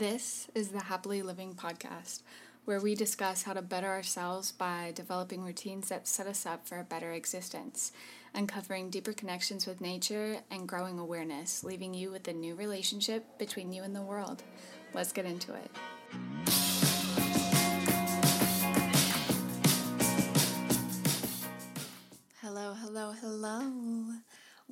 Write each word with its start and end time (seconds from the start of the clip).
This 0.00 0.48
is 0.54 0.68
the 0.68 0.84
Happily 0.84 1.20
Living 1.20 1.52
podcast, 1.52 2.22
where 2.64 2.80
we 2.80 2.94
discuss 2.94 3.42
how 3.42 3.52
to 3.52 3.60
better 3.60 3.88
ourselves 3.88 4.50
by 4.50 4.92
developing 4.94 5.44
routines 5.44 5.90
that 5.90 6.08
set 6.08 6.26
us 6.26 6.46
up 6.46 6.66
for 6.66 6.80
a 6.80 6.84
better 6.84 7.12
existence, 7.12 7.92
uncovering 8.34 8.88
deeper 8.88 9.12
connections 9.12 9.66
with 9.66 9.82
nature, 9.82 10.38
and 10.50 10.66
growing 10.66 10.98
awareness, 10.98 11.62
leaving 11.62 11.92
you 11.92 12.10
with 12.10 12.26
a 12.28 12.32
new 12.32 12.54
relationship 12.54 13.38
between 13.38 13.74
you 13.74 13.82
and 13.82 13.94
the 13.94 14.00
world. 14.00 14.42
Let's 14.94 15.12
get 15.12 15.26
into 15.26 15.52
it. 15.52 15.70
Hello, 22.40 22.72
hello, 22.72 23.12
hello. 23.20 24.14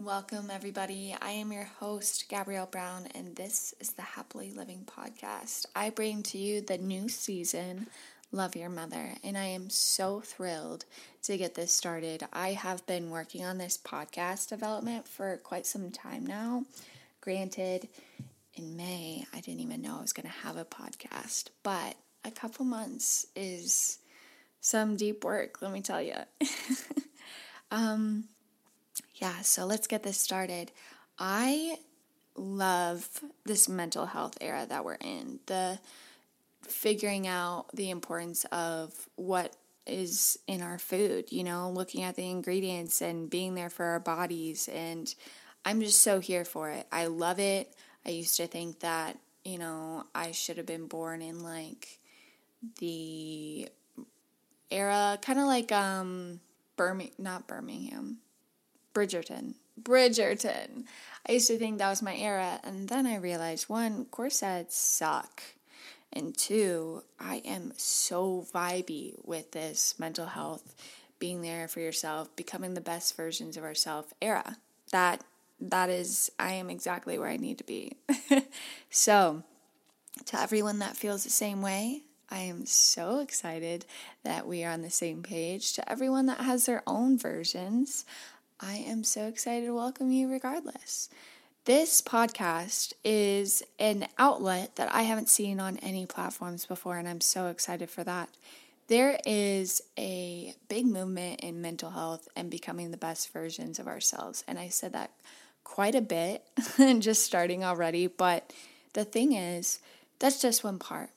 Welcome, 0.00 0.48
everybody. 0.48 1.12
I 1.20 1.30
am 1.30 1.50
your 1.50 1.64
host, 1.80 2.28
Gabrielle 2.28 2.66
Brown, 2.66 3.08
and 3.16 3.34
this 3.34 3.74
is 3.80 3.90
the 3.90 4.02
Happily 4.02 4.52
Living 4.52 4.86
Podcast. 4.86 5.66
I 5.74 5.90
bring 5.90 6.22
to 6.22 6.38
you 6.38 6.60
the 6.60 6.78
new 6.78 7.09
season, 7.09 7.88
Love 8.30 8.54
Your 8.54 8.68
Mother, 8.68 9.14
and 9.24 9.37
I 9.37 9.46
am 9.46 9.68
so 9.68 10.20
thrilled 10.20 10.84
to 11.24 11.37
get 11.37 11.56
this 11.56 11.73
started. 11.73 12.23
I 12.32 12.52
have 12.52 12.87
been 12.87 13.10
working 13.10 13.45
on 13.45 13.59
this 13.59 13.76
podcast 13.76 14.48
development 14.48 15.09
for 15.09 15.37
quite 15.38 15.66
some 15.66 15.90
time 15.90 16.24
now. 16.24 16.62
Granted, 17.20 17.88
in 18.54 18.76
May, 18.76 19.26
I 19.34 19.40
didn't 19.40 19.60
even 19.60 19.82
know 19.82 19.98
I 19.98 20.02
was 20.02 20.12
going 20.12 20.28
to 20.28 20.46
have 20.46 20.56
a 20.56 20.65
podcast, 20.65 21.48
but 21.65 21.96
a 22.24 22.30
couple 22.30 22.65
months 22.65 23.26
is 23.34 23.98
some 24.60 24.95
deep 24.95 25.24
work, 25.24 25.60
let 25.60 25.73
me 25.73 25.80
tell 25.80 26.01
you. 26.01 26.15
um, 27.73 28.28
yeah, 29.20 29.40
so 29.42 29.66
let's 29.66 29.86
get 29.86 30.02
this 30.02 30.20
started. 30.20 30.72
I 31.18 31.78
love 32.36 33.09
this 33.45 33.68
mental 33.68 34.06
health 34.06 34.38
era 34.40 34.66
that 34.68 34.84
we're 34.84 34.95
in. 34.95 35.40
The 35.46 35.78
figuring 36.62 37.26
out 37.26 37.66
the 37.74 37.90
importance 37.90 38.45
of 38.52 39.09
what 39.16 39.56
is 39.87 40.38
in 40.46 40.62
our 40.62 40.78
food, 40.78 41.32
you 41.32 41.43
know, 41.43 41.70
looking 41.70 42.02
at 42.02 42.15
the 42.15 42.28
ingredients 42.30 43.01
and 43.01 43.30
being 43.30 43.54
there 43.54 43.70
for 43.70 43.87
our 43.87 44.01
bodies. 44.01 44.68
And 44.73 45.12
I'm 45.65 45.80
just 45.80 46.02
so 46.02 46.21
here 46.21 46.45
for 46.45 46.71
it. 46.71 46.87
I 46.93 47.06
love 47.06 47.40
it. 47.40 47.74
I 48.06 48.10
used 48.10 48.37
to 48.37 48.46
think 48.46 48.80
that, 48.80 49.18
you 49.45 49.59
know, 49.59 50.04
I 50.15 50.32
should 50.32 50.59
have 50.59 50.66
been 50.66 50.87
born 50.87 51.23
in 51.23 51.43
like 51.43 51.98
the 52.78 53.68
era, 54.71 55.18
kind 55.23 55.38
of 55.38 55.46
like 55.46 55.73
um 55.73 56.40
Birmingham, 56.76 57.15
not 57.18 57.48
Birmingham, 57.48 58.18
Bridgerton. 58.99 59.54
Bridgerton. 59.80 60.85
I 61.29 61.32
used 61.32 61.46
to 61.49 61.59
think 61.59 61.79
that 61.79 61.91
was 61.91 62.02
my 62.02 62.16
era, 62.16 62.59
and 62.65 62.88
then 62.88 63.07
I 63.07 63.16
realized 63.16 63.68
one, 63.68 64.06
corsets 64.06 64.77
suck. 64.77 65.43
And 66.12 66.37
two, 66.37 67.03
I 67.21 67.37
am 67.44 67.72
so 67.77 68.47
vibey 68.53 69.15
with 69.25 69.53
this 69.53 69.94
mental 69.99 70.27
health, 70.27 70.75
being 71.19 71.43
there 71.43 71.69
for 71.69 71.81
yourself, 71.81 72.34
becoming 72.34 72.75
the 72.75 72.81
best 72.81 73.16
versions 73.16 73.56
of 73.56 73.62
ourselves 73.62 74.12
era. 74.21 74.56
That 74.91 75.22
that 75.60 75.91
is 75.91 76.31
I 76.38 76.53
am 76.53 76.71
exactly 76.71 77.19
where 77.19 77.28
I 77.28 77.37
need 77.37 77.59
to 77.59 77.65
be. 77.65 77.97
so, 78.91 79.43
to 80.27 80.41
everyone 80.41 80.78
that 80.78 80.97
feels 80.97 81.25
the 81.25 81.31
same 81.31 81.62
way, 81.62 82.03
I 82.31 82.41
am 82.41 82.66
so 82.66 83.21
excited 83.21 83.87
that 84.22 84.47
we 84.47 84.65
are 84.65 84.72
on 84.72 84.83
the 84.83 84.91
same 84.91 85.22
page. 85.22 85.72
To 85.75 85.91
everyone 85.91 86.27
that 86.27 86.41
has 86.41 86.66
their 86.66 86.83
own 86.87 87.19
versions, 87.19 88.05
I 88.60 88.75
am 88.88 89.04
so 89.04 89.28
excited 89.28 89.66
to 89.66 89.75
welcome 89.75 90.10
you 90.10 90.28
regardless. 90.28 91.09
This 91.64 92.03
podcast 92.03 92.92
is 93.04 93.62
an 93.78 94.09
outlet 94.19 94.75
that 94.76 94.92
I 94.92 95.03
haven't 95.03 95.28
seen 95.28 95.60
on 95.60 95.76
any 95.76 96.06
platforms 96.06 96.66
before, 96.66 96.98
and 96.98 97.06
I'm 97.06 97.20
so 97.20 97.47
excited 97.47 97.88
for 97.88 98.03
that. 98.03 98.31
There 98.88 99.16
is 99.25 99.81
a 99.97 100.54
big 100.69 100.87
movement 100.87 101.38
in 101.38 101.62
mental 101.62 101.91
health 101.91 102.26
and 102.34 102.50
becoming 102.50 102.91
the 102.91 102.97
best 102.97 103.33
versions 103.33 103.78
of 103.78 103.87
ourselves. 103.87 104.43
And 104.49 104.59
I 104.59 104.71
said 104.71 104.93
that 104.93 105.12
quite 105.62 105.94
a 105.94 106.00
bit, 106.00 106.44
and 106.78 107.00
just 107.00 107.22
starting 107.22 107.62
already. 107.62 108.09
But 108.09 108.53
the 108.94 109.04
thing 109.04 109.34
is, 109.34 109.78
that's 110.19 110.43
just 110.43 110.65
one 110.65 110.81
part. 110.81 111.10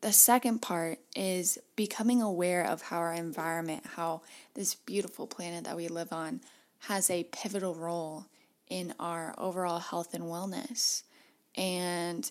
The 0.00 0.12
second 0.12 0.60
part 0.60 0.98
is 1.14 1.56
becoming 1.76 2.20
aware 2.20 2.66
of 2.66 2.82
how 2.82 2.98
our 2.98 3.14
environment, 3.14 3.84
how 3.94 4.22
this 4.54 4.74
beautiful 4.74 5.28
planet 5.28 5.64
that 5.64 5.76
we 5.76 5.86
live 5.86 6.12
on, 6.12 6.40
has 6.86 7.10
a 7.10 7.24
pivotal 7.24 7.74
role 7.74 8.26
in 8.68 8.94
our 8.98 9.34
overall 9.38 9.78
health 9.78 10.14
and 10.14 10.24
wellness. 10.24 11.02
And 11.56 12.30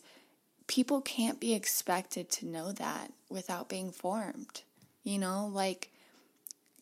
people 0.68 1.02
can't 1.02 1.40
be 1.40 1.54
expected 1.54 2.30
to 2.32 2.46
know 2.46 2.72
that 2.74 3.12
without 3.30 3.70
being 3.70 3.92
formed. 3.92 4.64
You 5.04 5.20
know, 5.20 5.50
like 5.52 5.90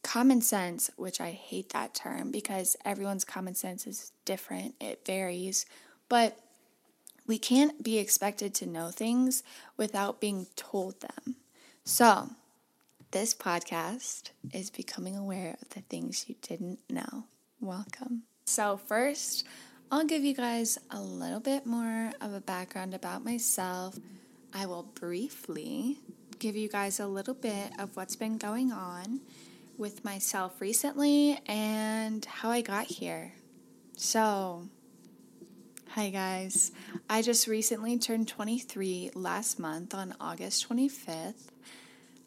common 0.04 0.42
sense, 0.42 0.90
which 0.96 1.22
I 1.22 1.32
hate 1.32 1.70
that 1.70 1.94
term 1.94 2.32
because 2.32 2.76
everyone's 2.86 3.24
common 3.24 3.56
sense 3.56 3.88
is 3.88 4.12
different, 4.26 4.76
it 4.80 5.06
varies, 5.06 5.66
but 6.10 6.38
we 7.28 7.38
can't 7.38 7.84
be 7.84 7.98
expected 7.98 8.54
to 8.56 8.66
know 8.66 8.90
things 8.90 9.44
without 9.78 10.20
being 10.20 10.48
told 10.56 11.00
them. 11.02 11.36
So, 11.84 12.32
this 13.12 13.34
podcast 13.34 14.32
is 14.54 14.70
becoming 14.70 15.16
aware 15.16 15.58
of 15.62 15.70
the 15.70 15.82
things 15.82 16.26
you 16.28 16.36
didn't 16.42 16.80
know. 16.90 17.26
Welcome. 17.62 18.24
So, 18.48 18.76
first, 18.76 19.46
I'll 19.92 20.04
give 20.04 20.24
you 20.24 20.34
guys 20.34 20.80
a 20.90 21.00
little 21.00 21.40
bit 21.40 21.68
more 21.68 22.12
of 22.20 22.34
a 22.34 22.42
background 22.42 22.96
about 22.96 23.24
myself. 23.24 24.00
I 24.52 24.66
will 24.66 24.82
briefly 24.82 26.00
give 26.40 26.56
you 26.56 26.68
guys 26.68 27.00
a 27.00 27.06
little 27.06 27.36
bit 27.36 27.72
of 27.78 27.96
what's 27.96 28.16
been 28.16 28.40
going 28.40 28.72
on 28.72 29.22
with 29.78 30.04
myself 30.04 30.60
recently 30.60 31.40
and 31.46 32.26
how 32.26 32.50
I 32.50 32.62
got 32.62 32.88
here. 32.88 33.34
So, 33.96 34.68
hi 35.90 36.10
guys. 36.10 36.72
I 37.08 37.22
just 37.22 37.46
recently 37.46 38.00
turned 38.00 38.28
23 38.28 39.12
last 39.14 39.60
month 39.60 39.94
on 39.94 40.16
August 40.20 40.68
25th. 40.68 41.50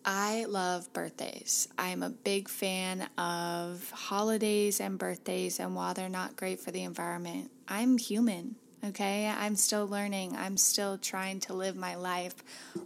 I 0.04 0.44
love 0.44 0.92
birthdays. 0.92 1.66
I'm 1.78 2.02
a 2.02 2.10
big 2.10 2.48
fan 2.48 3.08
of 3.16 3.90
holidays 3.90 4.78
and 4.78 4.98
birthdays, 4.98 5.58
and 5.58 5.74
while 5.74 5.94
they're 5.94 6.10
not 6.10 6.36
great 6.36 6.60
for 6.60 6.70
the 6.70 6.82
environment, 6.82 7.50
I'm 7.66 7.96
human, 7.96 8.56
okay? 8.84 9.26
I'm 9.26 9.56
still 9.56 9.86
learning. 9.86 10.36
I'm 10.36 10.58
still 10.58 10.98
trying 10.98 11.40
to 11.40 11.54
live 11.54 11.74
my 11.74 11.94
life 11.94 12.34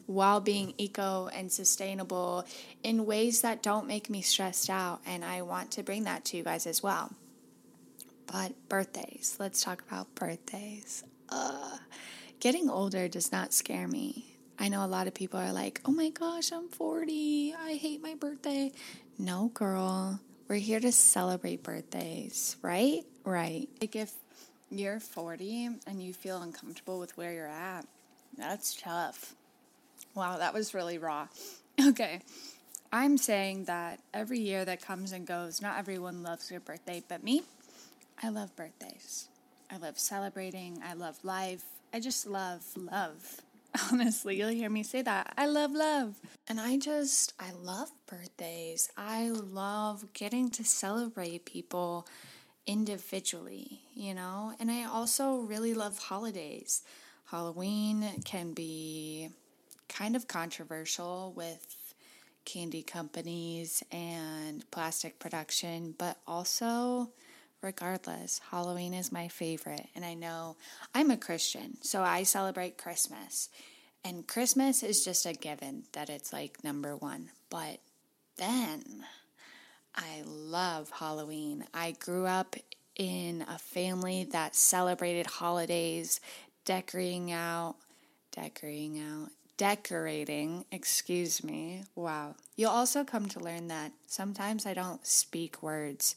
while 0.07 0.41
being 0.41 0.75
eco 0.79 1.29
and 1.35 1.51
sustainable 1.51 2.47
in 2.85 3.05
ways 3.05 3.41
that 3.41 3.65
don't 3.65 3.89
make 3.89 4.09
me 4.09 4.23
stressed 4.23 4.71
out, 4.71 5.01
and 5.05 5.25
I 5.25 5.43
want 5.43 5.73
to 5.73 5.83
bring 5.83 6.05
that 6.05 6.25
to 6.27 6.37
you 6.37 6.45
guys 6.45 6.69
as 6.69 6.85
well. 6.85 7.13
But 8.31 8.53
birthdays, 8.69 9.37
let's 9.41 9.65
talk 9.65 9.83
about 9.89 10.15
birthdays. 10.15 11.03
Uh, 11.29 11.79
getting 12.39 12.71
older 12.71 13.09
does 13.09 13.33
not 13.33 13.53
scare 13.53 13.89
me. 13.89 14.37
I 14.59 14.69
know 14.69 14.85
a 14.85 14.87
lot 14.87 15.07
of 15.07 15.15
people 15.15 15.39
are 15.39 15.53
like, 15.53 15.81
oh 15.85 15.93
my 15.93 16.11
gosh, 16.11 16.51
I'm 16.53 16.69
40. 16.69 17.55
I 17.59 17.75
hate 17.75 18.03
my 18.03 18.15
birthday. 18.15 18.73
No, 19.19 19.51
girl. 19.55 20.21
We're 20.49 20.57
here 20.57 20.81
to 20.81 20.91
celebrate 20.91 21.63
birthdays, 21.63 22.57
right? 22.63 23.03
Right. 23.25 23.69
Like 23.81 23.95
if 23.95 24.13
you're 24.71 24.99
40 24.99 25.71
and 25.87 26.03
you 26.03 26.13
feel 26.13 26.43
uncomfortable 26.43 26.99
with 26.99 27.17
where 27.17 27.33
you're 27.33 27.47
at, 27.47 27.87
that's 28.37 28.75
tough. 28.75 29.35
Wow, 30.15 30.39
that 30.39 30.55
was 30.55 30.75
really 30.75 30.99
raw. 30.99 31.29
Okay. 31.81 32.23
I'm 32.93 33.17
saying 33.19 33.67
that 33.67 34.01
every 34.13 34.41
year 34.41 34.65
that 34.65 34.83
comes 34.83 35.13
and 35.13 35.25
goes, 35.25 35.63
not 35.63 35.79
everyone 35.79 36.25
loves 36.25 36.51
your 36.51 36.59
birthday, 36.59 37.05
but 37.07 37.23
me, 37.23 37.43
I 38.21 38.31
love 38.31 38.57
birthdays. 38.57 39.29
I 39.71 39.77
love 39.77 39.97
celebrating. 39.97 40.83
I 40.85 40.95
love 40.95 41.19
life. 41.23 41.63
I 41.93 42.01
just 42.01 42.27
love 42.27 42.65
love. 42.77 43.43
Honestly, 43.93 44.37
you'll 44.37 44.49
hear 44.49 44.71
me 44.71 44.83
say 44.83 45.03
that. 45.03 45.35
I 45.37 45.47
love 45.47 45.73
love. 45.73 46.17
And 46.49 46.61
I 46.61 46.79
just, 46.79 47.35
I 47.39 47.53
love 47.53 47.91
birthdays. 48.07 48.91
I 48.97 49.29
love 49.29 50.13
getting 50.13 50.51
to 50.51 50.65
celebrate 50.65 51.45
people 51.45 52.07
individually, 52.67 53.81
you 53.95 54.15
know? 54.15 54.53
And 54.61 54.71
I 54.71 54.85
also 54.85 55.39
really 55.39 55.75
love 55.75 55.99
holidays. 55.99 56.83
Halloween 57.27 58.05
can 58.25 58.53
be 58.53 59.31
kind 59.89 60.17
of 60.17 60.29
controversial 60.29 61.33
with 61.37 61.95
candy 62.45 62.83
companies 62.83 63.83
and 63.93 64.69
plastic 64.71 65.19
production, 65.19 65.95
but 65.99 66.19
also 66.27 67.11
regardless, 67.63 68.41
Halloween 68.51 68.95
is 68.95 69.13
my 69.13 69.29
favorite. 69.29 69.87
And 69.95 70.05
I 70.05 70.15
know 70.15 70.57
I'm 70.95 71.11
a 71.11 71.17
Christian, 71.17 71.79
so 71.83 72.03
I 72.03 72.23
celebrate 72.23 72.79
Christmas. 72.79 73.49
And 74.05 74.27
Christmas 74.27 74.83
is 74.83 75.05
just 75.05 75.27
a 75.27 75.33
given 75.33 75.85
that 75.93 76.09
it's 76.09 76.33
like 76.33 76.63
number 76.63 76.97
one. 76.97 77.31
But 77.51 77.81
then 78.37 79.05
I 79.95 80.23
love 80.25 80.91
Halloween. 80.91 81.65
I 81.75 81.93
grew 81.93 82.27
up 82.27 82.57
in 82.97 83.45
a 83.49 83.59
family 83.59 84.25
that 84.33 84.55
celebrated 84.55 85.27
holidays, 85.27 86.21
decorating 86.65 87.33
out 87.33 87.77
decorating 88.33 89.01
out, 89.01 89.31
decorating, 89.57 90.65
excuse 90.71 91.43
me. 91.43 91.83
Wow. 91.95 92.37
You'll 92.57 92.71
also 92.71 93.05
come 93.05 93.27
to 93.27 93.41
learn 93.41 93.69
that 93.69 93.93
sometimes 94.07 94.67
I 94.67 94.75
don't 94.75 95.05
speak 95.07 95.63
words. 95.63 96.15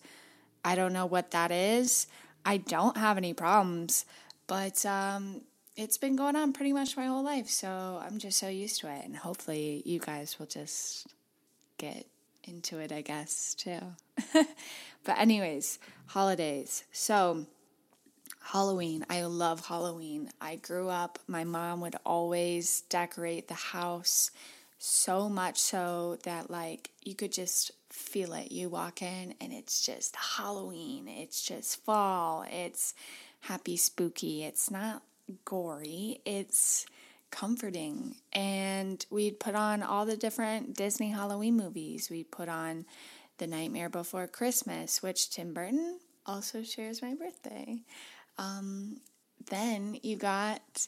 I 0.63 0.75
don't 0.75 0.93
know 0.93 1.05
what 1.05 1.31
that 1.31 1.51
is. 1.51 2.07
I 2.45 2.57
don't 2.57 2.97
have 2.97 3.17
any 3.17 3.33
problems, 3.33 4.05
but 4.47 4.85
um, 4.85 5.41
it's 5.75 5.97
been 5.97 6.15
going 6.15 6.35
on 6.35 6.53
pretty 6.53 6.73
much 6.73 6.97
my 6.97 7.05
whole 7.05 7.23
life. 7.23 7.49
So 7.49 8.01
I'm 8.03 8.17
just 8.17 8.37
so 8.37 8.47
used 8.47 8.81
to 8.81 8.87
it. 8.91 9.05
And 9.05 9.15
hopefully, 9.15 9.81
you 9.85 9.99
guys 9.99 10.37
will 10.39 10.47
just 10.47 11.07
get 11.77 12.05
into 12.43 12.79
it, 12.79 12.91
I 12.91 13.01
guess, 13.01 13.53
too. 13.53 13.79
but, 15.03 15.19
anyways, 15.19 15.79
holidays. 16.07 16.83
So, 16.91 17.45
Halloween. 18.43 19.05
I 19.09 19.23
love 19.23 19.65
Halloween. 19.65 20.29
I 20.41 20.55
grew 20.55 20.89
up, 20.89 21.19
my 21.27 21.43
mom 21.43 21.79
would 21.81 21.95
always 22.05 22.81
decorate 22.89 23.47
the 23.47 23.53
house 23.53 24.31
so 24.83 25.29
much 25.29 25.59
so 25.59 26.17
that, 26.23 26.49
like, 26.49 26.89
you 27.03 27.13
could 27.13 27.31
just 27.31 27.69
feel 27.91 28.33
it. 28.33 28.51
You 28.51 28.67
walk 28.67 29.03
in 29.03 29.35
and 29.39 29.53
it's 29.53 29.85
just 29.85 30.15
Halloween, 30.15 31.07
it's 31.07 31.43
just 31.43 31.83
fall, 31.85 32.45
it's 32.49 32.95
happy, 33.41 33.77
spooky. 33.77 34.43
It's 34.43 34.71
not 34.71 35.03
gory, 35.45 36.21
it's 36.25 36.87
comforting. 37.29 38.15
And 38.33 39.05
we'd 39.11 39.39
put 39.39 39.53
on 39.53 39.83
all 39.83 40.07
the 40.07 40.17
different 40.17 40.75
Disney 40.75 41.11
Halloween 41.11 41.57
movies. 41.57 42.09
We'd 42.09 42.31
put 42.31 42.49
on 42.49 42.85
The 43.37 43.45
Nightmare 43.45 43.89
Before 43.89 44.25
Christmas, 44.25 45.03
which 45.03 45.29
Tim 45.29 45.53
Burton 45.53 45.99
also 46.25 46.63
shares 46.63 47.03
my 47.03 47.13
birthday. 47.13 47.81
Um, 48.39 48.99
then 49.51 49.99
you 50.01 50.15
got 50.15 50.87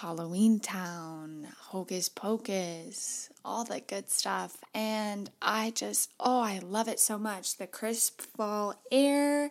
Halloween 0.00 0.58
Town, 0.58 1.46
Hocus 1.58 2.08
Pocus, 2.08 3.28
all 3.44 3.64
that 3.64 3.86
good 3.86 4.10
stuff. 4.10 4.56
And 4.74 5.30
I 5.40 5.70
just, 5.70 6.10
oh, 6.18 6.40
I 6.40 6.60
love 6.60 6.88
it 6.88 6.98
so 6.98 7.18
much. 7.18 7.56
The 7.56 7.66
crisp 7.66 8.22
fall 8.22 8.74
air, 8.90 9.50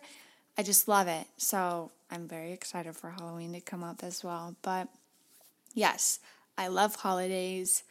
I 0.58 0.62
just 0.62 0.88
love 0.88 1.06
it. 1.06 1.26
So 1.36 1.92
I'm 2.10 2.26
very 2.26 2.52
excited 2.52 2.96
for 2.96 3.10
Halloween 3.10 3.52
to 3.52 3.60
come 3.60 3.84
up 3.84 4.02
as 4.02 4.24
well. 4.24 4.56
But 4.62 4.88
yes, 5.74 6.18
I 6.58 6.68
love 6.68 6.96
holidays. 6.96 7.84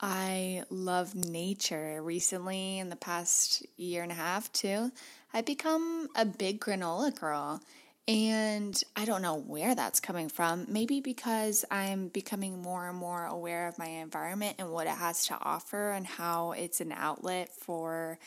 I 0.00 0.64
love 0.70 1.14
nature. 1.14 2.00
Recently, 2.02 2.78
in 2.78 2.88
the 2.88 2.96
past 2.96 3.66
year 3.76 4.02
and 4.02 4.12
a 4.12 4.16
half, 4.16 4.50
too, 4.52 4.92
I've 5.34 5.46
become 5.46 6.08
a 6.16 6.24
big 6.24 6.60
granola 6.60 7.14
girl. 7.18 7.60
And 8.08 8.82
I 8.96 9.04
don't 9.04 9.20
know 9.20 9.36
where 9.36 9.74
that's 9.74 10.00
coming 10.00 10.30
from. 10.30 10.64
Maybe 10.66 11.00
because 11.00 11.66
I'm 11.70 12.08
becoming 12.08 12.62
more 12.62 12.88
and 12.88 12.96
more 12.96 13.26
aware 13.26 13.68
of 13.68 13.78
my 13.78 13.86
environment 13.86 14.56
and 14.58 14.72
what 14.72 14.86
it 14.86 14.94
has 14.94 15.26
to 15.26 15.36
offer 15.42 15.90
and 15.90 16.06
how 16.06 16.52
it's 16.52 16.80
an 16.80 16.90
outlet 16.90 17.54
for 17.54 18.18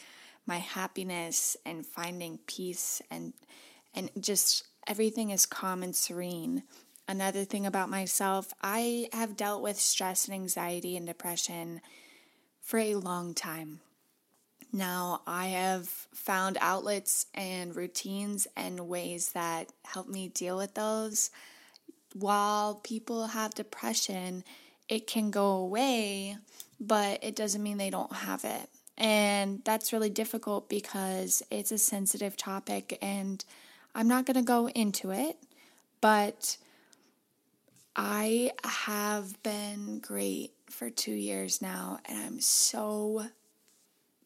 my 0.45 0.57
happiness 0.57 1.57
and 1.65 1.83
finding 1.83 2.37
peace 2.45 3.01
and 3.09 3.33
and 3.93 4.09
just 4.19 4.65
everything 4.87 5.31
is 5.31 5.47
calm 5.47 5.81
and 5.81 5.95
serene. 5.95 6.63
Another 7.07 7.43
thing 7.43 7.65
about 7.65 7.89
myself, 7.89 8.53
I 8.61 9.09
have 9.11 9.35
dealt 9.35 9.63
with 9.63 9.77
stress 9.79 10.25
and 10.25 10.35
anxiety 10.35 10.95
and 10.95 11.07
depression 11.07 11.81
for 12.61 12.77
a 12.77 12.95
long 12.95 13.33
time. 13.33 13.81
Now, 14.73 15.21
I 15.27 15.47
have 15.47 15.87
found 16.13 16.57
outlets 16.61 17.25
and 17.33 17.75
routines 17.75 18.47
and 18.55 18.87
ways 18.87 19.31
that 19.33 19.69
help 19.83 20.07
me 20.07 20.29
deal 20.29 20.57
with 20.57 20.75
those. 20.75 21.29
While 22.13 22.75
people 22.75 23.27
have 23.27 23.53
depression, 23.53 24.43
it 24.87 25.07
can 25.07 25.29
go 25.31 25.51
away, 25.51 26.37
but 26.79 27.23
it 27.23 27.35
doesn't 27.35 27.63
mean 27.63 27.77
they 27.77 27.89
don't 27.89 28.13
have 28.13 28.45
it. 28.45 28.69
And 28.97 29.61
that's 29.65 29.93
really 29.93 30.09
difficult 30.09 30.69
because 30.69 31.41
it's 31.49 31.71
a 31.71 31.77
sensitive 31.77 32.37
topic, 32.37 32.97
and 33.01 33.43
I'm 33.95 34.07
not 34.07 34.25
going 34.25 34.35
to 34.35 34.41
go 34.41 34.69
into 34.69 35.11
it, 35.11 35.37
but 36.01 36.57
I 37.95 38.51
have 38.63 39.41
been 39.43 39.99
great 39.99 40.51
for 40.69 40.89
two 40.89 41.13
years 41.13 41.61
now, 41.61 41.99
and 42.05 42.17
I'm 42.17 42.39
so 42.39 43.25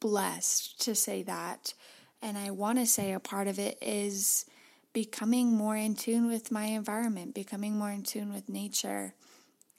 blessed 0.05 0.79
to 0.79 0.93
say 0.93 1.23
that. 1.23 1.73
And 2.21 2.37
I 2.37 2.51
want 2.51 2.77
to 2.77 2.85
say 2.85 3.11
a 3.11 3.19
part 3.19 3.47
of 3.47 3.57
it 3.57 3.75
is 3.81 4.45
becoming 4.93 5.51
more 5.51 5.75
in 5.75 5.95
tune 5.95 6.27
with 6.27 6.51
my 6.51 6.65
environment, 6.65 7.33
becoming 7.33 7.75
more 7.75 7.89
in 7.89 8.03
tune 8.03 8.31
with 8.31 8.47
nature. 8.47 9.15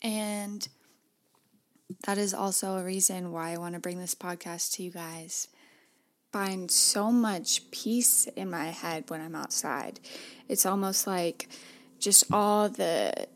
And 0.03 0.67
that 2.07 2.19
is 2.19 2.35
also 2.35 2.77
a 2.77 2.83
reason 2.83 3.31
why 3.31 3.53
I 3.53 3.59
want 3.59 3.75
to 3.75 3.81
bring 3.81 4.01
this 4.01 4.17
podcast 4.17 4.73
to 4.75 4.83
you 4.83 4.91
guys. 4.91 5.47
Find 6.33 6.73
so 6.73 7.13
much 7.13 7.71
peace 7.71 8.27
in 8.35 8.51
my 8.51 8.67
head 8.67 9.05
when 9.07 9.21
I'm 9.21 9.37
outside. 9.37 10.01
It's 10.49 10.67
almost 10.67 11.07
like 11.07 11.49
just 12.01 12.25
all 12.33 12.69
the 12.69 13.29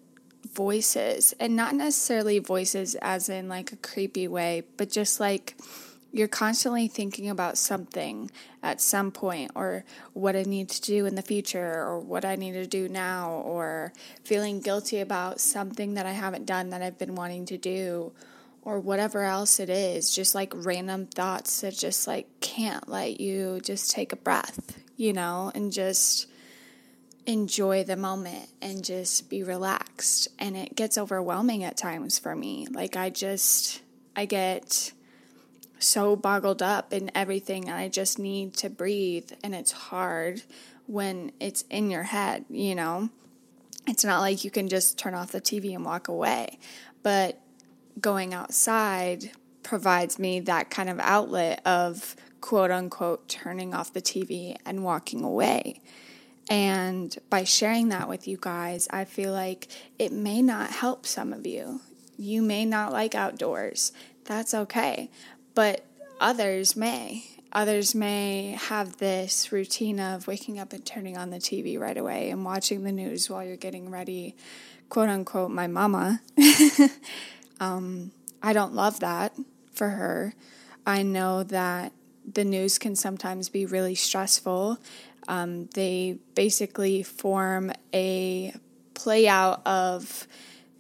voices, 0.52 1.34
and 1.38 1.54
not 1.54 1.76
necessarily 1.76 2.40
voices 2.40 2.96
as 2.96 3.28
in 3.28 3.48
like 3.48 3.70
a 3.70 3.76
creepy 3.76 4.26
way, 4.26 4.64
but 4.76 4.90
just 4.90 5.20
like 5.20 5.54
you're 6.12 6.28
constantly 6.28 6.88
thinking 6.88 7.28
about 7.28 7.56
something 7.56 8.30
at 8.62 8.80
some 8.80 9.10
point 9.10 9.52
or 9.54 9.84
what 10.12 10.36
I 10.36 10.42
need 10.42 10.68
to 10.70 10.80
do 10.82 11.06
in 11.06 11.14
the 11.14 11.22
future 11.22 11.82
or 11.82 12.00
what 12.00 12.24
I 12.24 12.36
need 12.36 12.52
to 12.52 12.66
do 12.66 12.88
now 12.88 13.30
or 13.44 13.92
feeling 14.24 14.60
guilty 14.60 15.00
about 15.00 15.40
something 15.40 15.94
that 15.94 16.06
I 16.06 16.12
haven't 16.12 16.46
done 16.46 16.70
that 16.70 16.82
I've 16.82 16.98
been 16.98 17.14
wanting 17.14 17.46
to 17.46 17.58
do 17.58 18.12
or 18.62 18.80
whatever 18.80 19.22
else 19.22 19.60
it 19.60 19.70
is. 19.70 20.14
Just 20.14 20.34
like 20.34 20.52
random 20.54 21.06
thoughts 21.06 21.60
that 21.60 21.74
just 21.74 22.06
like 22.06 22.26
can't 22.40 22.88
let 22.88 23.20
you 23.20 23.60
just 23.62 23.90
take 23.90 24.12
a 24.12 24.16
breath 24.16 24.78
you 24.96 25.14
know 25.14 25.50
and 25.54 25.72
just 25.72 26.26
enjoy 27.26 27.84
the 27.84 27.96
moment 27.96 28.48
and 28.60 28.84
just 28.84 29.30
be 29.30 29.42
relaxed. 29.42 30.28
And 30.38 30.56
it 30.56 30.74
gets 30.74 30.98
overwhelming 30.98 31.64
at 31.64 31.76
times 31.76 32.18
for 32.18 32.34
me. 32.34 32.66
Like 32.70 32.96
I 32.96 33.10
just 33.10 33.80
I 34.16 34.26
get 34.26 34.92
so 35.80 36.14
boggled 36.14 36.62
up 36.62 36.92
in 36.92 37.10
everything 37.14 37.68
and 37.68 37.76
I 37.76 37.88
just 37.88 38.18
need 38.18 38.54
to 38.58 38.70
breathe 38.70 39.32
and 39.42 39.54
it's 39.54 39.72
hard 39.72 40.42
when 40.86 41.32
it's 41.40 41.62
in 41.70 41.90
your 41.90 42.04
head, 42.04 42.44
you 42.50 42.74
know. 42.74 43.08
It's 43.86 44.04
not 44.04 44.20
like 44.20 44.44
you 44.44 44.50
can 44.50 44.68
just 44.68 44.98
turn 44.98 45.14
off 45.14 45.32
the 45.32 45.40
TV 45.40 45.74
and 45.74 45.84
walk 45.84 46.08
away, 46.08 46.58
but 47.02 47.40
going 48.00 48.34
outside 48.34 49.30
provides 49.62 50.18
me 50.18 50.40
that 50.40 50.70
kind 50.70 50.90
of 50.90 51.00
outlet 51.00 51.62
of 51.66 52.14
quote 52.40 52.70
unquote 52.70 53.28
turning 53.28 53.74
off 53.74 53.92
the 53.92 54.02
TV 54.02 54.56
and 54.66 54.84
walking 54.84 55.24
away. 55.24 55.80
And 56.48 57.16
by 57.30 57.44
sharing 57.44 57.88
that 57.88 58.08
with 58.08 58.28
you 58.28 58.36
guys, 58.40 58.88
I 58.90 59.04
feel 59.04 59.32
like 59.32 59.68
it 59.98 60.12
may 60.12 60.42
not 60.42 60.70
help 60.70 61.06
some 61.06 61.32
of 61.32 61.46
you. 61.46 61.80
You 62.18 62.42
may 62.42 62.64
not 62.66 62.92
like 62.92 63.14
outdoors. 63.14 63.92
That's 64.24 64.52
okay 64.52 65.10
but 65.54 65.84
others 66.20 66.76
may. 66.76 67.24
Others 67.52 67.94
may 67.94 68.56
have 68.68 68.98
this 68.98 69.50
routine 69.50 69.98
of 69.98 70.28
waking 70.28 70.58
up 70.58 70.72
and 70.72 70.86
turning 70.86 71.16
on 71.16 71.30
the 71.30 71.38
TV 71.38 71.78
right 71.78 71.96
away 71.96 72.30
and 72.30 72.44
watching 72.44 72.84
the 72.84 72.92
news 72.92 73.28
while 73.28 73.44
you're 73.44 73.56
getting 73.56 73.90
ready, 73.90 74.36
quote 74.88 75.08
unquote, 75.08 75.50
my 75.50 75.66
mama. 75.66 76.20
um, 77.60 78.12
I 78.40 78.52
don't 78.52 78.74
love 78.74 79.00
that 79.00 79.34
for 79.72 79.88
her. 79.90 80.34
I 80.86 81.02
know 81.02 81.42
that 81.42 81.92
the 82.24 82.44
news 82.44 82.78
can 82.78 82.94
sometimes 82.94 83.48
be 83.48 83.66
really 83.66 83.96
stressful. 83.96 84.78
Um, 85.26 85.66
they 85.74 86.18
basically 86.34 87.02
form 87.02 87.72
a 87.92 88.54
play 88.94 89.26
out 89.26 89.66
of 89.66 90.28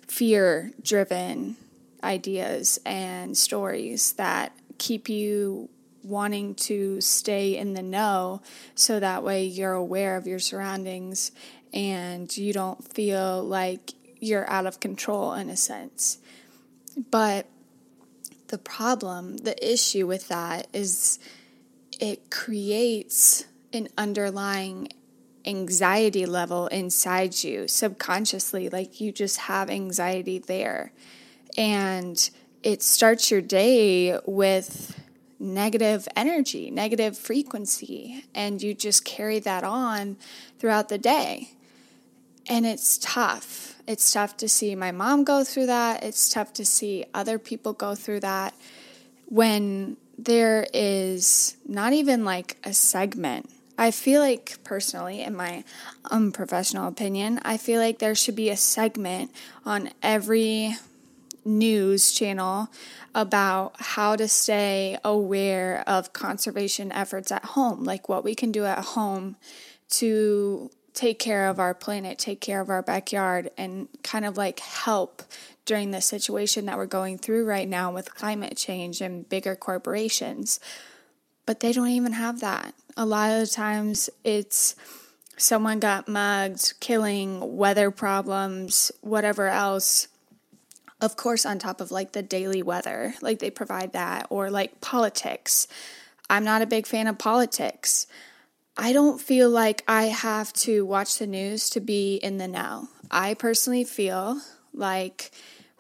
fear 0.06 0.72
driven 0.82 1.56
ideas 2.02 2.78
and 2.84 3.36
stories 3.36 4.12
that 4.14 4.52
keep 4.78 5.08
you 5.08 5.68
wanting 6.02 6.54
to 6.54 7.00
stay 7.00 7.56
in 7.56 7.74
the 7.74 7.82
know 7.82 8.40
so 8.74 8.98
that 8.98 9.22
way 9.22 9.44
you're 9.44 9.72
aware 9.72 10.16
of 10.16 10.26
your 10.26 10.38
surroundings 10.38 11.32
and 11.72 12.36
you 12.36 12.52
don't 12.52 12.82
feel 12.92 13.42
like 13.42 13.92
you're 14.18 14.48
out 14.50 14.66
of 14.66 14.80
control 14.80 15.32
in 15.34 15.50
a 15.50 15.56
sense. 15.56 16.18
But 17.10 17.46
the 18.48 18.58
problem, 18.58 19.38
the 19.38 19.72
issue 19.72 20.06
with 20.06 20.28
that 20.28 20.66
is 20.72 21.18
it 22.00 22.30
creates 22.30 23.44
an 23.72 23.88
underlying 23.96 24.88
anxiety 25.46 26.26
level 26.26 26.66
inside 26.68 27.42
you 27.42 27.68
subconsciously, 27.68 28.68
like 28.68 29.00
you 29.00 29.12
just 29.12 29.38
have 29.38 29.70
anxiety 29.70 30.38
there. 30.38 30.92
And 31.56 32.30
it 32.62 32.82
starts 32.82 33.30
your 33.30 33.40
day 33.40 34.18
with 34.26 34.98
negative 35.38 36.06
energy, 36.14 36.70
negative 36.70 37.16
frequency, 37.16 38.24
and 38.34 38.62
you 38.62 38.74
just 38.74 39.04
carry 39.04 39.38
that 39.38 39.64
on 39.64 40.16
throughout 40.58 40.88
the 40.90 40.98
day. 40.98 41.52
And 42.48 42.66
it's 42.66 42.98
tough. 42.98 43.80
It's 43.86 44.12
tough 44.12 44.36
to 44.38 44.48
see 44.48 44.74
my 44.74 44.92
mom 44.92 45.24
go 45.24 45.44
through 45.44 45.66
that. 45.66 46.02
It's 46.02 46.28
tough 46.28 46.52
to 46.54 46.64
see 46.64 47.06
other 47.14 47.38
people 47.38 47.72
go 47.72 47.94
through 47.94 48.20
that 48.20 48.54
when 49.26 49.96
there 50.18 50.66
is 50.74 51.56
not 51.66 51.92
even 51.92 52.24
like 52.24 52.58
a 52.64 52.74
segment. 52.74 53.48
I 53.78 53.92
feel 53.92 54.20
like, 54.20 54.58
personally, 54.62 55.22
in 55.22 55.34
my 55.34 55.64
unprofessional 56.10 56.86
opinion, 56.86 57.40
I 57.42 57.56
feel 57.56 57.80
like 57.80 57.98
there 57.98 58.14
should 58.14 58.36
be 58.36 58.50
a 58.50 58.56
segment 58.56 59.30
on 59.64 59.88
every 60.02 60.76
news 61.44 62.12
channel 62.12 62.68
about 63.14 63.74
how 63.78 64.16
to 64.16 64.28
stay 64.28 64.98
aware 65.04 65.82
of 65.86 66.12
conservation 66.12 66.92
efforts 66.92 67.32
at 67.32 67.44
home, 67.44 67.84
like 67.84 68.08
what 68.08 68.24
we 68.24 68.34
can 68.34 68.52
do 68.52 68.64
at 68.64 68.78
home 68.78 69.36
to 69.88 70.70
take 70.94 71.18
care 71.18 71.48
of 71.48 71.58
our 71.58 71.74
planet, 71.74 72.18
take 72.18 72.40
care 72.40 72.60
of 72.60 72.68
our 72.68 72.82
backyard, 72.82 73.50
and 73.56 73.88
kind 74.02 74.24
of 74.24 74.36
like 74.36 74.60
help 74.60 75.22
during 75.64 75.90
the 75.90 76.00
situation 76.00 76.66
that 76.66 76.76
we're 76.76 76.86
going 76.86 77.16
through 77.16 77.44
right 77.44 77.68
now 77.68 77.92
with 77.92 78.14
climate 78.14 78.56
change 78.56 79.00
and 79.00 79.28
bigger 79.28 79.54
corporations. 79.54 80.60
But 81.46 81.60
they 81.60 81.72
don't 81.72 81.88
even 81.88 82.12
have 82.12 82.40
that. 82.40 82.74
A 82.96 83.06
lot 83.06 83.30
of 83.30 83.50
times 83.50 84.10
it's 84.24 84.76
someone 85.36 85.80
got 85.80 86.08
mugged, 86.08 86.74
killing, 86.80 87.56
weather 87.56 87.90
problems, 87.90 88.92
whatever 89.00 89.48
else 89.48 90.08
of 91.00 91.16
course, 91.16 91.46
on 91.46 91.58
top 91.58 91.80
of 91.80 91.90
like 91.90 92.12
the 92.12 92.22
daily 92.22 92.62
weather, 92.62 93.14
like 93.20 93.38
they 93.38 93.50
provide 93.50 93.92
that, 93.92 94.26
or 94.30 94.50
like 94.50 94.80
politics. 94.80 95.66
I'm 96.28 96.44
not 96.44 96.62
a 96.62 96.66
big 96.66 96.86
fan 96.86 97.06
of 97.06 97.18
politics. 97.18 98.06
I 98.76 98.92
don't 98.92 99.20
feel 99.20 99.50
like 99.50 99.82
I 99.88 100.04
have 100.04 100.52
to 100.54 100.86
watch 100.86 101.18
the 101.18 101.26
news 101.26 101.68
to 101.70 101.80
be 101.80 102.16
in 102.16 102.38
the 102.38 102.48
know. 102.48 102.88
I 103.10 103.34
personally 103.34 103.84
feel 103.84 104.40
like 104.72 105.32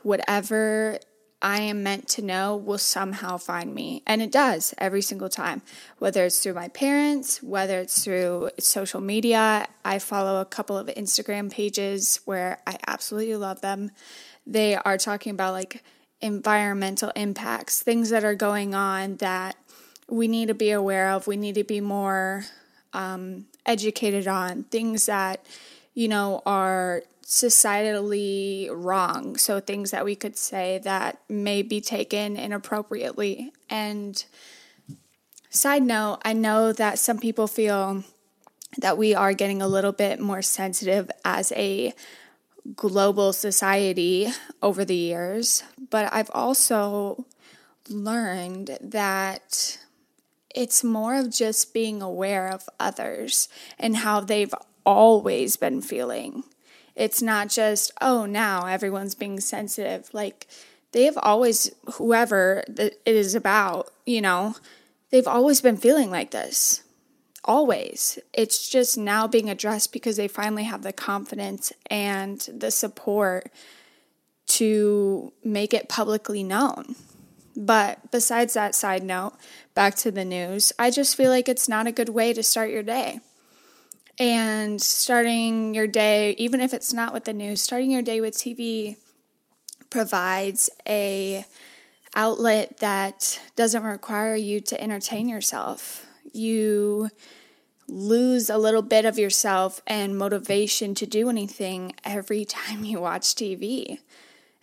whatever 0.02 0.98
I 1.42 1.60
am 1.62 1.82
meant 1.82 2.08
to 2.08 2.22
know 2.22 2.56
will 2.56 2.78
somehow 2.78 3.38
find 3.38 3.74
me. 3.74 4.02
And 4.06 4.20
it 4.20 4.30
does 4.30 4.74
every 4.76 5.00
single 5.00 5.30
time, 5.30 5.62
whether 5.98 6.24
it's 6.24 6.42
through 6.42 6.54
my 6.54 6.68
parents, 6.68 7.42
whether 7.42 7.78
it's 7.78 8.04
through 8.04 8.50
social 8.58 9.00
media. 9.00 9.66
I 9.84 9.98
follow 9.98 10.40
a 10.40 10.44
couple 10.44 10.76
of 10.76 10.88
Instagram 10.88 11.50
pages 11.50 12.20
where 12.26 12.58
I 12.66 12.76
absolutely 12.86 13.36
love 13.36 13.62
them 13.62 13.92
they 14.46 14.74
are 14.74 14.98
talking 14.98 15.32
about 15.32 15.52
like 15.52 15.82
environmental 16.20 17.10
impacts, 17.16 17.82
things 17.82 18.10
that 18.10 18.24
are 18.24 18.34
going 18.34 18.74
on 18.74 19.16
that 19.16 19.56
we 20.08 20.28
need 20.28 20.48
to 20.48 20.54
be 20.54 20.70
aware 20.70 21.10
of, 21.10 21.26
we 21.26 21.36
need 21.36 21.54
to 21.54 21.64
be 21.64 21.80
more 21.80 22.44
um, 22.92 23.46
educated 23.64 24.26
on, 24.26 24.64
things 24.64 25.06
that, 25.06 25.46
you 25.94 26.08
know, 26.08 26.42
are 26.44 27.02
societally 27.24 28.68
wrong. 28.72 29.36
So 29.36 29.60
things 29.60 29.92
that 29.92 30.04
we 30.04 30.16
could 30.16 30.36
say 30.36 30.78
that 30.82 31.20
may 31.28 31.62
be 31.62 31.80
taken 31.80 32.36
inappropriately. 32.36 33.52
And 33.68 34.22
side 35.48 35.84
note, 35.84 36.18
I 36.24 36.32
know 36.32 36.72
that 36.72 36.98
some 36.98 37.18
people 37.18 37.46
feel 37.46 38.02
that 38.78 38.98
we 38.98 39.14
are 39.14 39.32
getting 39.32 39.62
a 39.62 39.68
little 39.68 39.92
bit 39.92 40.20
more 40.20 40.42
sensitive 40.42 41.10
as 41.24 41.52
a 41.52 41.94
global 42.76 43.32
society 43.32 44.28
over 44.62 44.84
the 44.84 44.96
years, 44.96 45.62
but 45.90 46.12
I've 46.12 46.30
also 46.32 47.26
learned 47.88 48.78
that 48.80 49.78
it's 50.54 50.84
more 50.84 51.14
of 51.14 51.32
just 51.32 51.72
being 51.72 52.02
aware 52.02 52.48
of 52.48 52.68
others 52.78 53.48
and 53.78 53.98
how 53.98 54.20
they've 54.20 54.54
always 54.84 55.56
been 55.56 55.80
feeling. 55.80 56.44
It's 56.96 57.22
not 57.22 57.48
just, 57.48 57.92
oh, 58.00 58.26
now 58.26 58.66
everyone's 58.66 59.14
being 59.14 59.40
sensitive. 59.40 60.12
Like, 60.12 60.46
they've 60.92 61.16
always, 61.22 61.70
whoever 61.94 62.64
it 62.76 63.00
is 63.06 63.34
about, 63.34 63.90
you 64.04 64.20
know, 64.20 64.56
they've 65.10 65.26
always 65.26 65.60
been 65.60 65.76
feeling 65.76 66.10
like 66.10 66.30
this 66.32 66.82
always. 67.50 68.16
It's 68.32 68.68
just 68.68 68.96
now 68.96 69.26
being 69.26 69.50
addressed 69.50 69.92
because 69.92 70.16
they 70.16 70.28
finally 70.28 70.62
have 70.62 70.84
the 70.84 70.92
confidence 70.92 71.72
and 71.90 72.38
the 72.42 72.70
support 72.70 73.50
to 74.46 75.32
make 75.42 75.74
it 75.74 75.88
publicly 75.88 76.44
known. 76.44 76.94
But 77.56 78.12
besides 78.12 78.54
that 78.54 78.76
side 78.76 79.02
note, 79.02 79.32
back 79.74 79.96
to 79.96 80.12
the 80.12 80.24
news, 80.24 80.72
I 80.78 80.92
just 80.92 81.16
feel 81.16 81.30
like 81.30 81.48
it's 81.48 81.68
not 81.68 81.88
a 81.88 81.92
good 81.92 82.10
way 82.10 82.32
to 82.32 82.44
start 82.44 82.70
your 82.70 82.84
day. 82.84 83.18
And 84.16 84.80
starting 84.80 85.74
your 85.74 85.88
day, 85.88 86.36
even 86.38 86.60
if 86.60 86.72
it's 86.72 86.92
not 86.92 87.12
with 87.12 87.24
the 87.24 87.32
news, 87.32 87.60
starting 87.60 87.90
your 87.90 88.02
day 88.02 88.20
with 88.20 88.36
TV 88.36 88.94
provides 89.90 90.70
a 90.88 91.44
outlet 92.14 92.78
that 92.78 93.40
doesn't 93.56 93.82
require 93.82 94.36
you 94.36 94.60
to 94.60 94.80
entertain 94.80 95.28
yourself 95.28 96.06
you 96.32 97.10
lose 97.90 98.48
a 98.48 98.58
little 98.58 98.82
bit 98.82 99.04
of 99.04 99.18
yourself 99.18 99.82
and 99.86 100.16
motivation 100.16 100.94
to 100.94 101.06
do 101.06 101.28
anything 101.28 101.94
every 102.04 102.44
time 102.46 102.84
you 102.84 103.00
watch 103.00 103.34
TV. 103.34 103.98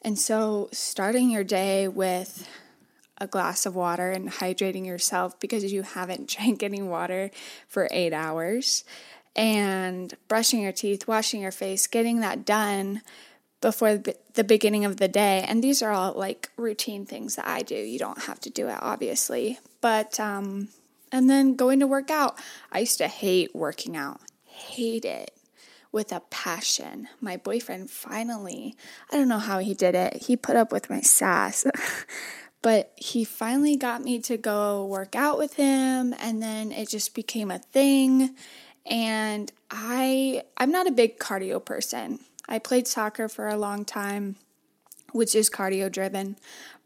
And 0.02 0.18
so, 0.18 0.70
starting 0.72 1.30
your 1.30 1.44
day 1.44 1.88
with 1.88 2.48
a 3.18 3.28
glass 3.28 3.66
of 3.66 3.76
water 3.76 4.12
and 4.12 4.30
hydrating 4.30 4.86
yourself 4.86 5.40
because 5.40 5.72
you 5.72 5.82
haven't 5.82 6.30
drank 6.38 6.64
any 6.64 6.82
water 6.82 7.32
for 7.68 7.88
eight 7.92 8.14
hours, 8.14 8.84
and 9.36 10.16
brushing 10.28 10.62
your 10.62 10.72
teeth, 10.72 11.08
washing 11.08 11.42
your 11.42 11.52
face, 11.52 11.86
getting 11.86 12.22
that 12.22 12.44
done 12.44 13.02
before 13.62 14.02
the 14.34 14.44
beginning 14.44 14.84
of 14.84 14.98
the 14.98 15.08
day. 15.08 15.46
And 15.48 15.64
these 15.64 15.82
are 15.82 15.92
all 15.92 16.14
like 16.14 16.50
routine 16.58 17.06
things 17.06 17.36
that 17.36 17.48
I 17.48 17.62
do. 17.62 17.76
You 17.76 18.00
don't 18.00 18.24
have 18.24 18.40
to 18.42 18.50
do 18.50 18.68
it, 18.68 18.78
obviously. 18.82 19.60
But 19.80 20.20
um, 20.20 20.70
and 21.12 21.30
then 21.30 21.56
going 21.56 21.80
to 21.80 21.88
work 21.88 22.10
out. 22.10 22.38
I 22.72 22.80
used 22.80 22.98
to 23.00 23.08
hate 23.08 23.56
working 23.56 23.96
out, 23.96 24.22
hate 24.46 25.06
it 25.06 25.32
with 25.92 26.12
a 26.12 26.22
passion. 26.30 27.08
My 27.22 27.38
boyfriend 27.38 27.90
finally, 27.90 28.76
I 29.12 29.18
don't 29.18 29.30
know 29.30 29.40
how 29.40 29.60
he 29.60 29.74
did 29.74 29.96
it, 29.96 30.24
he 30.24 30.36
put 30.36 30.56
up 30.56 30.72
with 30.72 30.90
my 30.90 31.02
sass. 31.02 31.66
but 32.62 32.92
he 32.96 33.24
finally 33.24 33.78
got 33.78 34.02
me 34.02 34.20
to 34.20 34.36
go 34.38 34.86
work 34.86 35.16
out 35.16 35.38
with 35.38 35.54
him 35.54 36.14
and 36.20 36.42
then 36.42 36.72
it 36.72 36.90
just 36.90 37.14
became 37.14 37.52
a 37.52 37.60
thing 37.60 38.36
and 38.86 39.52
I 39.70 40.44
I'm 40.58 40.72
not 40.72 40.88
a 40.88 40.92
big 40.92 41.20
cardio 41.20 41.64
person. 41.64 42.20
I 42.48 42.60
played 42.60 42.88
soccer 42.88 43.28
for 43.28 43.48
a 43.48 43.58
long 43.58 43.86
time, 43.86 44.38
which 45.12 45.36
is 45.36 45.50
cardio 45.50 45.92
driven, 45.92 46.38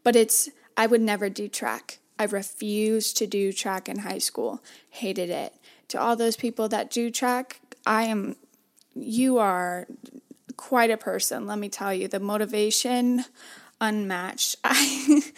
but 0.02 0.16
it's 0.16 0.48
I 0.76 0.86
would 0.86 1.00
never 1.00 1.28
do 1.28 1.48
track. 1.48 1.98
I 2.22 2.26
refused 2.26 3.16
to 3.16 3.26
do 3.26 3.52
track 3.52 3.88
in 3.88 3.98
high 3.98 4.18
school, 4.18 4.62
hated 4.90 5.28
it. 5.28 5.52
To 5.88 6.00
all 6.00 6.14
those 6.14 6.36
people 6.36 6.68
that 6.68 6.88
do 6.88 7.10
track, 7.10 7.60
I 7.84 8.04
am, 8.04 8.36
you 8.94 9.38
are 9.38 9.88
quite 10.56 10.92
a 10.92 10.96
person, 10.96 11.48
let 11.48 11.58
me 11.58 11.68
tell 11.68 11.92
you. 11.92 12.06
The 12.06 12.20
motivation, 12.20 13.24
unmatched. 13.80 14.54
I, 14.64 15.32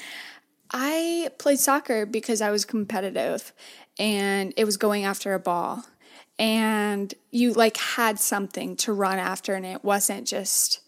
I 0.71 1.31
played 1.39 1.59
soccer 1.59 2.05
because 2.05 2.43
I 2.43 2.51
was 2.51 2.67
competitive 2.67 3.55
and 3.99 4.53
it 4.59 4.67
was 4.67 4.77
going 4.77 5.05
after 5.05 5.33
a 5.33 5.41
ball. 5.41 5.87
And 6.39 7.15
you 7.31 7.55
like 7.55 7.79
had 7.79 8.21
something 8.21 8.77
to 8.79 8.93
run 8.93 9.19
after, 9.19 9.55
and 9.55 9.65
it 9.65 9.85
wasn't 9.85 10.27
just 10.27 10.81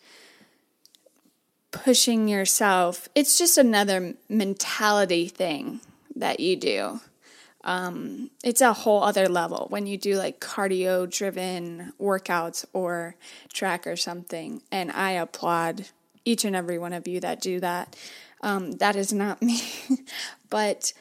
pushing 1.71 2.29
yourself. 2.29 3.09
It's 3.15 3.39
just 3.39 3.57
another 3.57 4.15
mentality 4.29 5.29
thing 5.29 5.81
that 6.17 6.41
you 6.41 6.57
do. 6.57 7.01
Um, 7.65 8.31
it's 8.45 8.61
a 8.61 8.73
whole 8.73 9.03
other 9.03 9.29
level 9.29 9.67
when 9.71 9.87
you 9.87 9.99
do 9.99 10.17
like 10.17 10.41
cardio 10.41 11.11
driven 11.11 11.93
workouts 12.01 12.65
or 12.73 13.17
track 13.53 13.87
or 13.87 13.97
something. 13.97 14.63
And 14.71 14.93
I 14.93 15.13
applaud 15.13 15.87
each 16.25 16.45
and 16.45 16.55
every 16.55 16.79
one 16.79 16.93
of 16.93 17.09
you 17.09 17.21
that 17.21 17.41
do 17.41 17.59
that. 17.61 17.97
Um, 18.41 18.73
that 18.73 18.95
is 18.95 19.13
not 19.13 19.43
me, 19.43 19.61
but 20.49 20.93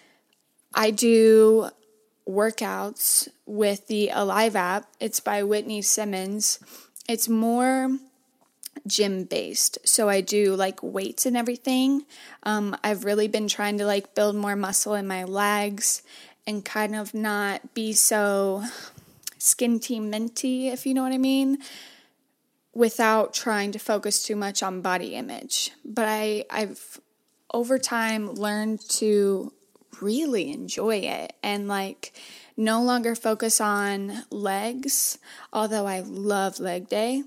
I 0.74 0.92
do 0.92 1.70
workouts 2.28 3.28
with 3.46 3.88
the 3.88 4.10
Alive 4.10 4.56
app. 4.56 4.88
It's 5.00 5.20
by 5.20 5.44
Whitney 5.44 5.82
Simmons. 5.82 6.60
It's 7.08 7.30
more 7.30 7.92
gym 8.88 9.24
based. 9.24 9.78
So 9.86 10.10
I 10.10 10.22
do 10.22 10.56
like 10.56 10.82
weights 10.84 11.26
and 11.26 11.36
everything. 11.36 12.06
Um, 12.44 12.76
I've 12.84 13.06
really 13.06 13.28
been 13.28 13.48
trying 13.48 13.78
to 13.80 13.86
like 13.86 14.16
build 14.16 14.36
more 14.36 14.56
muscle 14.56 14.94
in 14.94 15.08
my 15.08 15.24
legs 15.24 16.04
and 16.48 16.64
kind 16.64 16.96
of 16.96 17.14
not 17.14 17.74
be 17.74 17.94
so 17.94 18.64
skinty 19.40 20.02
minty, 20.02 20.70
if 20.70 20.86
you 20.86 20.94
know 20.94 21.04
what 21.04 21.12
I 21.12 21.18
mean, 21.18 21.58
without 22.74 23.34
trying 23.34 23.72
to 23.72 23.80
focus 23.80 24.24
too 24.24 24.36
much 24.36 24.62
on 24.62 24.82
body 24.82 25.16
image. 25.16 25.72
But 25.84 26.08
I, 26.08 26.46
I've 26.50 27.00
over 27.54 27.80
time 27.80 28.34
learned 28.34 28.82
to 28.90 29.54
really 30.02 30.52
enjoy 30.52 30.98
it 30.98 31.34
and 31.42 31.68
like 31.68 32.14
no 32.58 32.82
longer 32.84 33.16
focus 33.16 33.62
on 33.62 34.24
legs, 34.30 35.18
although 35.54 35.88
I 35.88 36.02
love 36.02 36.60
leg 36.60 36.90
day 36.90 37.24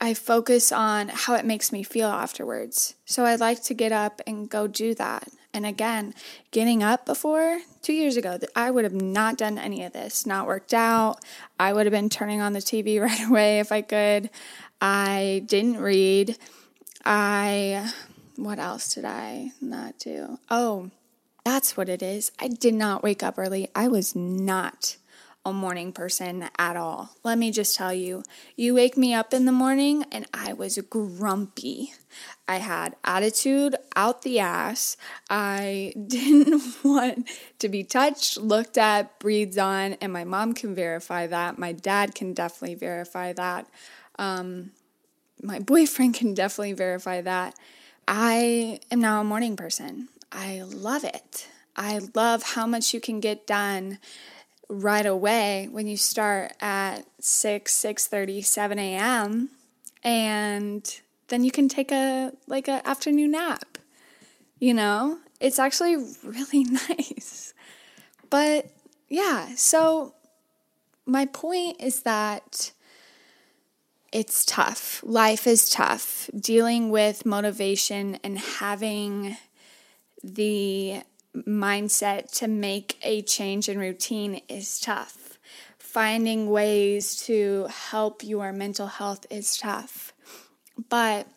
I 0.00 0.14
focus 0.14 0.72
on 0.72 1.08
how 1.08 1.34
it 1.34 1.44
makes 1.44 1.72
me 1.72 1.82
feel 1.82 2.08
afterwards. 2.08 2.94
So 3.04 3.24
I 3.24 3.36
like 3.36 3.62
to 3.64 3.74
get 3.74 3.92
up 3.92 4.20
and 4.26 4.48
go 4.50 4.66
do 4.66 4.94
that. 4.94 5.28
And 5.52 5.64
again, 5.64 6.14
getting 6.50 6.82
up 6.82 7.06
before 7.06 7.60
two 7.80 7.92
years 7.92 8.16
ago, 8.16 8.38
I 8.56 8.72
would 8.72 8.84
have 8.84 8.92
not 8.92 9.38
done 9.38 9.56
any 9.56 9.84
of 9.84 9.92
this, 9.92 10.26
not 10.26 10.48
worked 10.48 10.74
out. 10.74 11.24
I 11.60 11.72
would 11.72 11.86
have 11.86 11.92
been 11.92 12.08
turning 12.08 12.40
on 12.40 12.54
the 12.54 12.58
TV 12.58 13.00
right 13.00 13.28
away 13.28 13.60
if 13.60 13.70
I 13.70 13.82
could. 13.82 14.30
I 14.80 15.44
didn't 15.46 15.78
read. 15.80 16.36
I, 17.04 17.92
what 18.36 18.58
else 18.58 18.94
did 18.94 19.04
I 19.04 19.52
not 19.60 19.98
do? 19.98 20.38
Oh, 20.50 20.90
that's 21.44 21.76
what 21.76 21.88
it 21.88 22.02
is. 22.02 22.32
I 22.40 22.48
did 22.48 22.74
not 22.74 23.02
wake 23.02 23.22
up 23.22 23.38
early. 23.38 23.68
I 23.74 23.86
was 23.88 24.16
not 24.16 24.96
a 25.44 25.52
morning 25.52 25.92
person 25.92 26.48
at 26.58 26.76
all. 26.76 27.10
Let 27.22 27.36
me 27.38 27.50
just 27.50 27.76
tell 27.76 27.92
you, 27.92 28.22
you 28.56 28.74
wake 28.74 28.96
me 28.96 29.12
up 29.12 29.34
in 29.34 29.44
the 29.44 29.52
morning 29.52 30.04
and 30.10 30.26
I 30.32 30.54
was 30.54 30.78
grumpy. 30.78 31.92
I 32.48 32.56
had 32.56 32.96
attitude 33.04 33.76
out 33.94 34.22
the 34.22 34.40
ass. 34.40 34.96
I 35.28 35.92
didn't 36.06 36.62
want 36.82 37.28
to 37.58 37.68
be 37.68 37.84
touched, 37.84 38.38
looked 38.38 38.78
at, 38.78 39.18
breathed 39.18 39.58
on, 39.58 39.94
and 39.94 40.12
my 40.12 40.24
mom 40.24 40.54
can 40.54 40.74
verify 40.74 41.26
that. 41.26 41.58
My 41.58 41.72
dad 41.72 42.14
can 42.14 42.32
definitely 42.32 42.76
verify 42.76 43.32
that. 43.34 43.66
Um, 44.18 44.70
my 45.42 45.58
boyfriend 45.58 46.14
can 46.14 46.32
definitely 46.32 46.72
verify 46.72 47.20
that. 47.20 47.54
I 48.08 48.80
am 48.90 49.00
now 49.00 49.20
a 49.20 49.24
morning 49.24 49.56
person. 49.56 50.08
I 50.32 50.62
love 50.62 51.04
it. 51.04 51.48
I 51.76 52.00
love 52.14 52.42
how 52.42 52.66
much 52.66 52.94
you 52.94 53.00
can 53.00 53.20
get 53.20 53.46
done 53.46 53.98
right 54.68 55.06
away 55.06 55.68
when 55.70 55.86
you 55.86 55.96
start 55.96 56.52
at 56.60 57.04
6 57.20 57.72
6.30 57.72 58.44
7 58.44 58.78
a.m 58.78 59.50
and 60.02 61.00
then 61.28 61.44
you 61.44 61.50
can 61.50 61.68
take 61.68 61.92
a 61.92 62.32
like 62.46 62.68
an 62.68 62.80
afternoon 62.84 63.32
nap 63.32 63.78
you 64.58 64.72
know? 64.72 65.18
It's 65.40 65.58
actually 65.58 65.96
really 66.22 66.64
nice. 66.88 67.52
But 68.30 68.70
yeah 69.08 69.54
so 69.56 70.14
my 71.06 71.26
point 71.26 71.80
is 71.80 72.00
that 72.02 72.72
it's 74.10 74.44
tough. 74.44 75.02
Life 75.04 75.46
is 75.46 75.68
tough. 75.68 76.30
Dealing 76.38 76.90
with 76.90 77.26
motivation 77.26 78.18
and 78.22 78.38
having 78.38 79.36
the 80.22 81.02
mindset 81.34 82.30
to 82.38 82.48
make 82.48 82.98
a 83.02 83.22
change 83.22 83.68
in 83.68 83.78
routine 83.78 84.40
is 84.48 84.78
tough. 84.78 85.38
Finding 85.78 86.48
ways 86.50 87.16
to 87.26 87.68
help 87.90 88.22
your 88.24 88.52
mental 88.52 88.86
health 88.86 89.26
is 89.30 89.56
tough. 89.56 90.12
But 90.88 91.28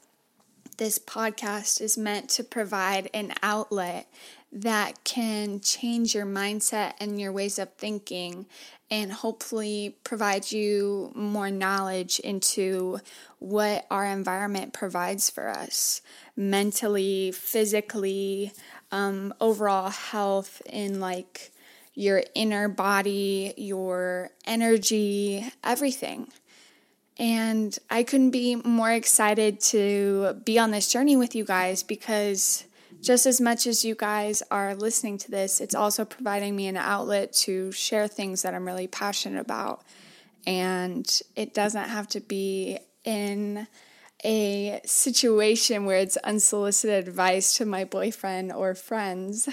this 0.78 1.00
podcast 1.00 1.82
is 1.82 1.98
meant 1.98 2.30
to 2.30 2.44
provide 2.44 3.10
an 3.14 3.34
outlet 3.42 4.08
that 4.52 5.04
can 5.04 5.60
change 5.60 6.16
your 6.16 6.26
mindset 6.26 6.94
and 7.00 7.20
your 7.20 7.32
ways 7.32 7.60
of 7.60 7.74
thinking 7.74 8.46
and 8.90 9.12
hopefully 9.12 9.98
provide 10.04 10.52
you 10.52 11.12
more 11.14 11.52
knowledge 11.52 12.20
into 12.20 13.00
what 13.40 13.86
our 13.92 14.06
environment 14.06 14.72
provides 14.72 15.30
for 15.30 15.50
us 15.50 16.02
mentally, 16.36 17.32
physically, 17.32 18.52
um, 18.92 19.34
overall 19.42 19.90
health 19.90 20.62
in 20.66 21.02
like 21.02 21.52
your 21.94 22.24
inner 22.36 22.70
body, 22.70 23.54
your 23.58 24.30
energy, 24.46 25.46
everything. 25.64 26.28
And 27.20 27.78
I 27.90 28.04
couldn't 28.04 28.30
be 28.30 28.56
more 28.56 28.92
excited 28.92 29.60
to 29.62 30.40
be 30.46 30.60
on 30.60 30.72
this 30.72 30.92
journey 30.92 31.18
with 31.18 31.36
you 31.36 31.44
guys 31.44 31.82
because 31.82 32.67
just 33.02 33.26
as 33.26 33.40
much 33.40 33.68
as 33.68 33.86
you 33.86 33.96
guys 33.96 34.44
are 34.50 34.76
listening 34.76 35.18
to 35.20 35.32
this, 35.32 35.62
it's 35.62 35.76
also 35.76 36.06
providing 36.06 36.56
me 36.56 36.68
an 36.68 36.78
outlet 36.78 37.34
to 37.34 37.72
share 37.72 38.08
things 38.08 38.42
that 38.42 38.54
I'm 38.54 38.66
really 38.66 38.88
passionate 38.88 39.40
about. 39.40 39.84
And 40.46 41.08
it 41.36 41.54
doesn't 41.54 41.90
have 41.90 42.08
to 42.10 42.20
be 42.20 42.80
in 43.04 43.68
a 44.24 44.82
situation 44.86 45.86
where 45.86 46.00
it's 46.00 46.18
unsolicited 46.18 47.08
advice 47.08 47.54
to 47.58 47.66
my 47.66 47.84
boyfriend 47.84 48.52
or 48.52 48.74
friends, 48.74 49.48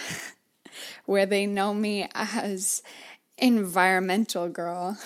where 1.05 1.27
they 1.27 1.47
know 1.47 1.75
me 1.75 2.09
as 2.15 2.83
environmental 3.39 4.49
girl. 4.49 4.97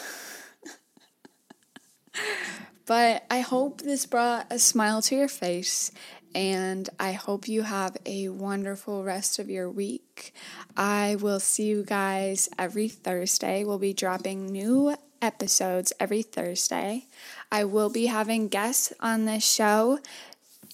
but 2.86 3.24
I 3.30 3.40
hope 3.40 3.80
this 3.80 4.06
brought 4.06 4.46
a 4.50 4.58
smile 4.58 5.02
to 5.02 5.16
your 5.16 5.28
face 5.28 5.90
and 6.34 6.88
I 6.98 7.12
hope 7.12 7.48
you 7.48 7.62
have 7.62 7.96
a 8.06 8.28
wonderful 8.28 9.04
rest 9.04 9.38
of 9.38 9.48
your 9.50 9.70
week. 9.70 10.34
I 10.76 11.16
will 11.16 11.40
see 11.40 11.66
you 11.66 11.84
guys 11.84 12.48
every 12.58 12.88
Thursday. 12.88 13.64
We'll 13.64 13.78
be 13.78 13.92
dropping 13.92 14.46
new 14.46 14.94
episodes 15.20 15.92
every 15.98 16.22
Thursday. 16.22 17.06
I 17.50 17.64
will 17.64 17.90
be 17.90 18.06
having 18.06 18.48
guests 18.48 18.92
on 19.00 19.24
this 19.24 19.44
show 19.44 19.98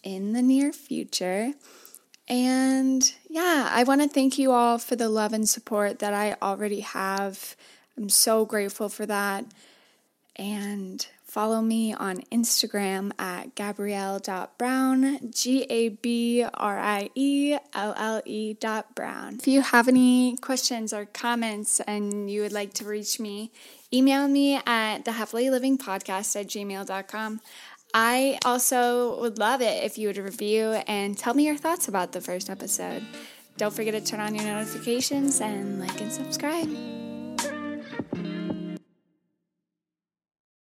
in 0.03 0.33
the 0.33 0.43
near 0.43 0.73
future. 0.73 1.53
And 2.29 3.13
yeah, 3.29 3.69
I 3.71 3.85
want 3.85 4.03
to 4.03 4.09
thank 4.09 4.39
you 4.39 4.53
all 4.53 4.79
for 4.79 4.97
the 4.97 5.09
love 5.09 5.33
and 5.33 5.49
support 5.49 5.99
that 5.99 6.15
I 6.15 6.37
already 6.43 6.81
have. 6.81 7.57
I'm 7.97 8.09
so 8.09 8.45
grateful 8.45 8.89
for 8.89 9.07
that. 9.07 9.45
And 10.37 11.07
follow 11.25 11.61
me 11.61 11.95
on 11.95 12.23
Instagram 12.33 13.13
at 13.19 13.55
gabrielle.brown, 13.55 15.31
G 15.31 15.63
A 15.71 15.89
B 15.91 16.45
R 16.55 16.79
I 16.79 17.11
E 17.15 17.57
L 17.75 17.95
L 17.97 18.23
E 18.25 18.55
dot 18.55 18.95
brown. 18.95 19.37
If 19.37 19.49
you 19.49 19.61
have 19.61 19.89
any 19.89 20.37
questions 20.37 20.93
or 20.93 21.07
comments 21.07 21.81
and 21.81 22.31
you 22.31 22.43
would 22.43 22.53
like 22.53 22.75
to 22.75 22.85
reach 22.85 23.21
me, 23.21 23.53
email 23.93 24.27
me 24.29 24.61
at 24.67 25.05
the 25.05 25.13
happily 25.13 25.51
living 25.51 25.79
podcast 25.79 26.39
at 26.39 26.49
gmail.com. 26.49 27.41
I 27.97 28.41
also 28.45 29.21
would 29.21 29.39
love 29.39 29.63
it 29.63 29.85
if 29.85 29.97
you 29.97 30.09
would 30.09 30.19
review 30.19 30.73
and 30.89 31.17
tell 31.17 31.33
me 31.33 31.47
your 31.47 31.57
thoughts 31.57 31.87
about 31.87 32.11
the 32.11 32.21
first 32.21 32.51
episode. 32.51 33.05
Don't 33.57 33.73
forget 33.73 33.95
to 33.95 34.01
turn 34.01 34.19
on 34.19 34.35
your 34.35 34.45
notifications 34.45 35.41
and 35.41 35.79
like 35.79 36.01
and 36.01 36.11
subscribe. 36.11 36.69